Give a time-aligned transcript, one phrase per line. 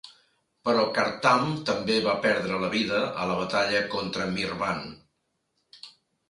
[0.67, 4.83] Però Kartam també va perdre la vida a la batalla contra Mirvan.